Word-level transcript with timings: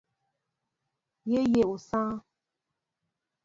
Yé 1.29 1.39
yéʼ 1.53 1.69
osááŋ. 1.73 2.11